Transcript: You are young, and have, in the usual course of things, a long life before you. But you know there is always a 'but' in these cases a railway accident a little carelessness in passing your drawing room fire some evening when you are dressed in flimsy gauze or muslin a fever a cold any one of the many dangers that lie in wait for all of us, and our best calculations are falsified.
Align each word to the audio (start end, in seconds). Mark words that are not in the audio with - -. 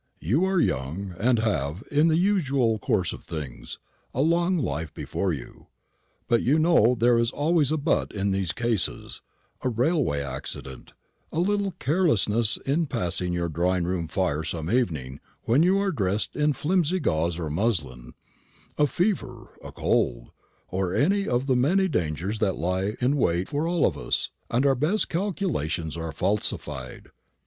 You 0.19 0.45
are 0.45 0.59
young, 0.59 1.13
and 1.19 1.37
have, 1.37 1.83
in 1.91 2.07
the 2.07 2.17
usual 2.17 2.79
course 2.79 3.13
of 3.13 3.23
things, 3.23 3.77
a 4.15 4.21
long 4.21 4.57
life 4.57 4.91
before 4.91 5.31
you. 5.31 5.67
But 6.27 6.41
you 6.41 6.57
know 6.57 6.95
there 6.95 7.19
is 7.19 7.29
always 7.29 7.71
a 7.71 7.77
'but' 7.77 8.11
in 8.11 8.31
these 8.31 8.51
cases 8.51 9.21
a 9.61 9.69
railway 9.69 10.19
accident 10.21 10.93
a 11.31 11.39
little 11.39 11.73
carelessness 11.73 12.57
in 12.65 12.87
passing 12.87 13.31
your 13.31 13.47
drawing 13.47 13.83
room 13.83 14.07
fire 14.07 14.43
some 14.43 14.71
evening 14.71 15.19
when 15.43 15.61
you 15.61 15.77
are 15.79 15.91
dressed 15.91 16.35
in 16.35 16.53
flimsy 16.53 16.99
gauze 16.99 17.37
or 17.37 17.51
muslin 17.51 18.15
a 18.79 18.87
fever 18.87 19.51
a 19.63 19.71
cold 19.71 20.31
any 20.73 21.27
one 21.27 21.29
of 21.35 21.45
the 21.45 21.55
many 21.55 21.87
dangers 21.87 22.39
that 22.39 22.55
lie 22.57 22.95
in 23.01 23.17
wait 23.17 23.47
for 23.49 23.67
all 23.67 23.85
of 23.85 23.95
us, 23.99 24.31
and 24.49 24.65
our 24.65 24.73
best 24.73 25.09
calculations 25.09 25.95
are 25.95 26.11
falsified. 26.11 27.09